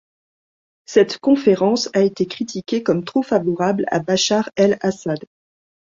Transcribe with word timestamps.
Cette 0.87 1.19
conférence 1.19 1.91
a 1.93 2.01
été 2.01 2.25
critiquée 2.25 2.81
comme 2.81 3.05
trop 3.05 3.21
favorable 3.21 3.85
à 3.91 3.99
Bachar 3.99 4.49
el-Assad. 4.55 5.19